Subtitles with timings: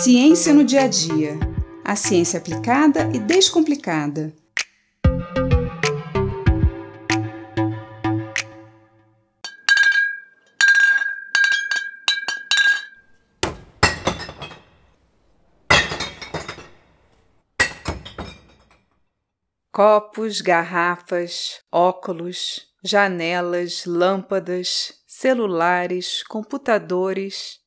[0.00, 1.36] Ciência no dia a dia.
[1.84, 4.32] A ciência aplicada e descomplicada.
[19.72, 27.58] Copos, garrafas, óculos, janelas, lâmpadas, celulares, computadores.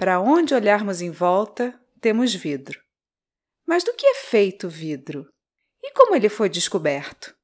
[0.00, 2.80] Para onde olharmos em volta, temos vidro.
[3.66, 5.28] Mas do que é feito o vidro?
[5.82, 7.36] E como ele foi descoberto?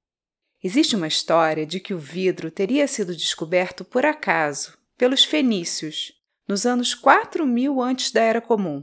[0.64, 6.14] Existe uma história de que o vidro teria sido descoberto por acaso pelos fenícios
[6.48, 8.82] nos anos 4000 antes da Era Comum.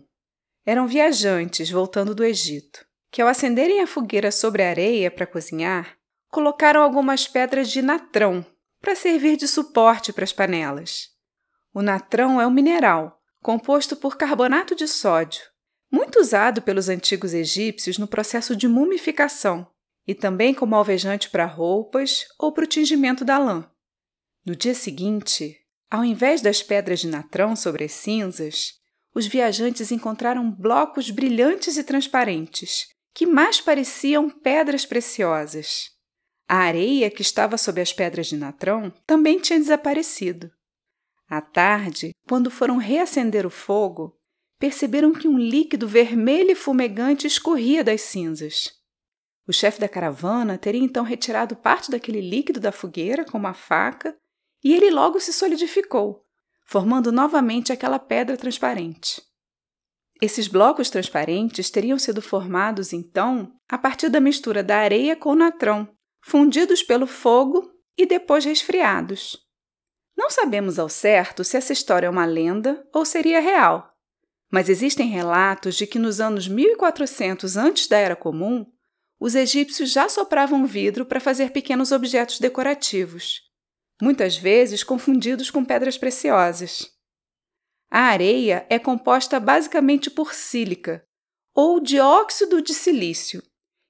[0.63, 5.97] Eram viajantes voltando do Egito que, ao acenderem a fogueira sobre a areia para cozinhar,
[6.29, 8.45] colocaram algumas pedras de natrão
[8.79, 11.09] para servir de suporte para as panelas.
[11.73, 15.41] O natrão é um mineral composto por carbonato de sódio,
[15.91, 19.67] muito usado pelos antigos egípcios no processo de mumificação
[20.07, 23.69] e também como alvejante para roupas ou para o tingimento da lã.
[24.45, 25.57] No dia seguinte,
[25.91, 28.75] ao invés das pedras de natrão sobre as cinzas,
[29.13, 35.91] os viajantes encontraram blocos brilhantes e transparentes, que mais pareciam pedras preciosas.
[36.47, 40.49] A areia que estava sob as pedras de natrão também tinha desaparecido.
[41.29, 44.17] À tarde, quando foram reacender o fogo,
[44.59, 48.71] perceberam que um líquido vermelho e fumegante escorria das cinzas.
[49.47, 54.17] O chefe da caravana teria então retirado parte daquele líquido da fogueira com uma faca
[54.63, 56.25] e ele logo se solidificou,
[56.65, 59.21] formando novamente aquela pedra transparente.
[60.21, 65.35] Esses blocos transparentes teriam sido formados, então, a partir da mistura da areia com o
[65.35, 65.89] natrão,
[66.21, 69.42] fundidos pelo fogo e depois resfriados.
[70.15, 73.93] Não sabemos ao certo se essa história é uma lenda ou seria real,
[74.51, 78.65] mas existem relatos de que nos anos 1400 antes da Era Comum,
[79.19, 83.41] os egípcios já sopravam vidro para fazer pequenos objetos decorativos,
[84.01, 86.91] muitas vezes confundidos com pedras preciosas.
[87.89, 91.03] A areia é composta basicamente por sílica,
[91.55, 93.41] ou dióxido de silício,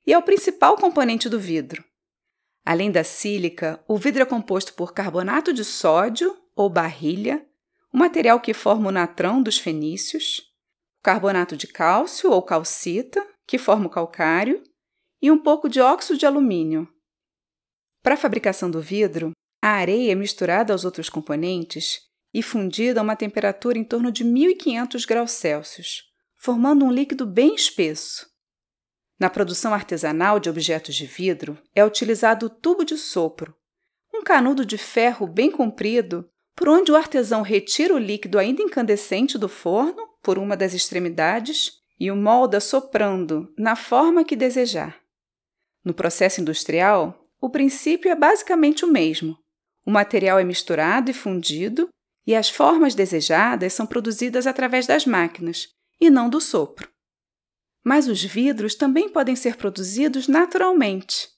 [0.06, 1.84] e é o principal componente do vidro.
[2.66, 7.46] Além da sílica, o vidro é composto por carbonato de sódio, ou barrilha,
[7.92, 10.54] o material que forma o natrão dos fenícios,
[11.02, 14.64] carbonato de cálcio, ou calcita, que forma o calcário,
[15.22, 16.88] e um pouco de óxido de alumínio.
[18.02, 19.32] Para a fabricação do vidro,
[19.62, 22.02] a areia é misturada aos outros componentes
[22.34, 26.04] e fundida a uma temperatura em torno de 1500 graus Celsius,
[26.36, 28.33] formando um líquido bem espesso.
[29.24, 33.56] Na produção artesanal de objetos de vidro é utilizado o tubo de sopro,
[34.14, 39.38] um canudo de ferro bem comprido por onde o artesão retira o líquido ainda incandescente
[39.38, 45.00] do forno por uma das extremidades e o molda soprando na forma que desejar.
[45.86, 49.38] No processo industrial, o princípio é basicamente o mesmo.
[49.86, 51.88] O material é misturado e fundido
[52.28, 56.93] e as formas desejadas são produzidas através das máquinas e não do sopro.
[57.84, 61.30] Mas os vidros também podem ser produzidos naturalmente.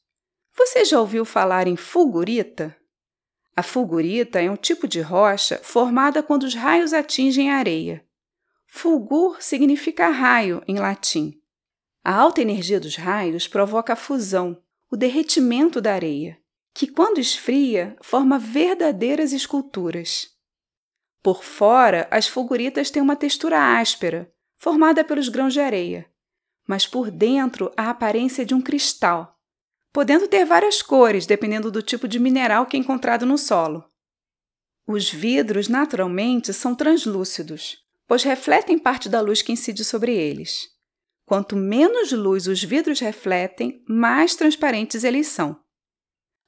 [0.55, 2.75] Você já ouviu falar em fulgurita?
[3.55, 8.05] A fulgurita é um tipo de rocha formada quando os raios atingem a areia.
[8.67, 11.41] Fulgur significa raio em latim.
[12.03, 16.37] A alta energia dos raios provoca a fusão, o derretimento da areia,
[16.73, 20.29] que, quando esfria, forma verdadeiras esculturas.
[21.23, 26.05] Por fora, as fulguritas têm uma textura áspera, formada pelos grãos de areia,
[26.67, 29.37] mas por dentro a aparência de um cristal,
[29.93, 33.83] podendo ter várias cores dependendo do tipo de mineral que é encontrado no solo.
[34.87, 37.77] Os vidros, naturalmente, são translúcidos,
[38.07, 40.67] pois refletem parte da luz que incide sobre eles.
[41.25, 45.59] Quanto menos luz os vidros refletem, mais transparentes eles são.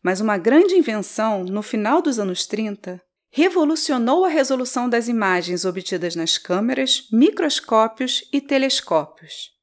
[0.03, 3.01] Mas uma grande invenção, no final dos anos 30,
[3.31, 9.56] revolucionou a resolução das imagens obtidas nas câmeras, microscópios e telescópios.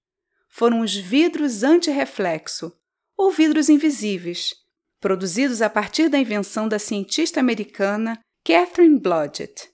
[0.57, 2.73] Foram os vidros antirreflexo,
[3.17, 4.55] ou vidros invisíveis,
[5.01, 9.69] produzidos a partir da invenção da cientista americana Catherine Blodgett.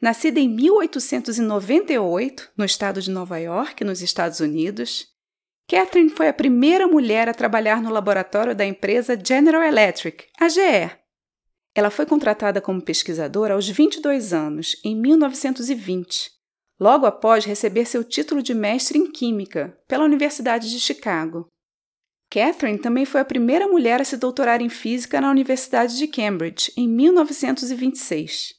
[0.00, 5.06] Nascida em 1898, no estado de Nova York, nos Estados Unidos,
[5.70, 10.90] Catherine foi a primeira mulher a trabalhar no laboratório da empresa General Electric, a GE,
[11.74, 16.30] ela foi contratada como pesquisadora aos 22 anos, em 1920,
[16.78, 21.46] logo após receber seu título de mestre em Química pela Universidade de Chicago.
[22.30, 26.72] Catherine também foi a primeira mulher a se doutorar em Física na Universidade de Cambridge,
[26.76, 28.54] em 1926.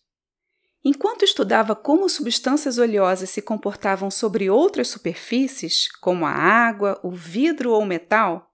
[0.85, 7.71] Enquanto estudava como substâncias oleosas se comportavam sobre outras superfícies, como a água, o vidro
[7.71, 8.53] ou o metal,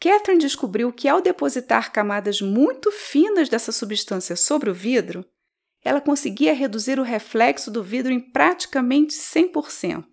[0.00, 5.24] Catherine descobriu que ao depositar camadas muito finas dessa substância sobre o vidro,
[5.84, 10.04] ela conseguia reduzir o reflexo do vidro em praticamente 100%.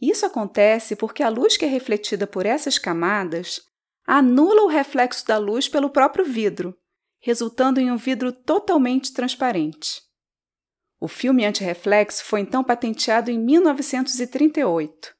[0.00, 3.60] Isso acontece porque a luz que é refletida por essas camadas
[4.06, 6.74] anula o reflexo da luz pelo próprio vidro,
[7.20, 10.00] resultando em um vidro totalmente transparente.
[10.98, 15.14] O filme antirreflexo foi então patenteado em 1938.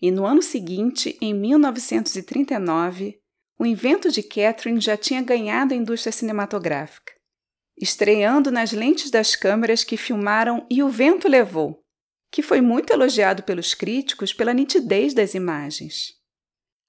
[0.00, 3.18] E no ano seguinte, em 1939,
[3.58, 7.12] o invento de Catherine já tinha ganhado a indústria cinematográfica,
[7.80, 11.84] estreando nas lentes das câmeras que filmaram E o Vento Levou,
[12.30, 16.14] que foi muito elogiado pelos críticos pela nitidez das imagens.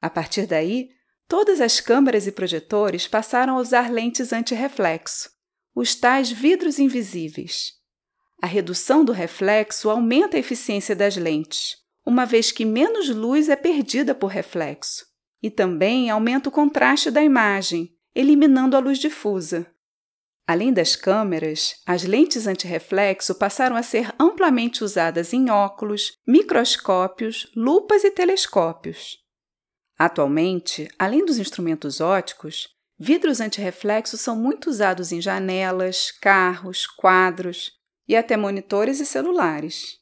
[0.01, 0.89] A partir daí,
[1.27, 5.29] todas as câmeras e projetores passaram a usar lentes anti-reflexo,
[5.75, 7.73] os tais vidros invisíveis.
[8.41, 13.55] A redução do reflexo aumenta a eficiência das lentes, uma vez que menos luz é
[13.55, 15.05] perdida por reflexo,
[15.41, 19.71] e também aumenta o contraste da imagem, eliminando a luz difusa.
[20.47, 28.05] Além das câmeras, as lentes antirreflexo passaram a ser amplamente usadas em óculos, microscópios, lupas
[28.05, 29.17] e telescópios.
[29.99, 37.73] Atualmente, além dos instrumentos óticos, vidros antirreflexo são muito usados em janelas, carros, quadros
[38.07, 39.97] e até monitores e celulares.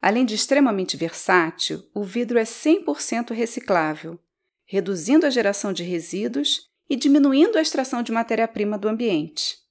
[0.00, 4.18] Além de extremamente versátil, o vidro é 100% reciclável,
[4.64, 9.65] reduzindo a geração de resíduos e diminuindo a extração de matéria-prima do ambiente.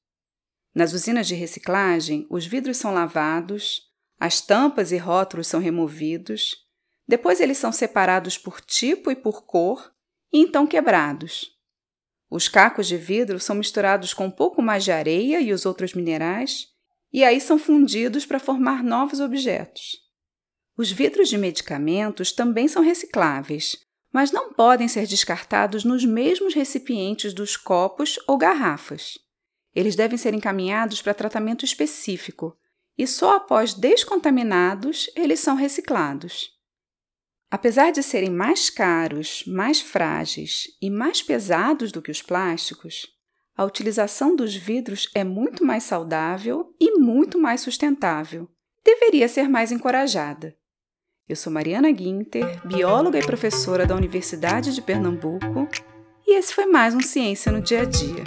[0.76, 3.82] Nas usinas de reciclagem, os vidros são lavados,
[4.20, 6.54] as tampas e rótulos são removidos,
[7.08, 9.94] depois eles são separados por tipo e por cor
[10.34, 11.56] e então quebrados.
[12.30, 15.94] Os cacos de vidro são misturados com um pouco mais de areia e os outros
[15.94, 16.68] minerais
[17.14, 19.98] e aí são fundidos para formar novos objetos.
[20.76, 23.78] Os vidros de medicamentos também são recicláveis,
[24.12, 29.25] mas não podem ser descartados nos mesmos recipientes dos copos ou garrafas.
[29.76, 32.58] Eles devem ser encaminhados para tratamento específico
[32.98, 36.56] e só após descontaminados eles são reciclados.
[37.52, 43.08] Apesar de serem mais caros, mais frágeis e mais pesados do que os plásticos,
[43.56, 48.50] a utilização dos vidros é muito mais saudável e muito mais sustentável.
[48.84, 50.56] Deveria ser mais encorajada.
[51.28, 55.68] Eu sou Mariana Guinter, bióloga e professora da Universidade de Pernambuco,
[56.28, 58.24] e esse foi mais um Ciência no Dia a Dia.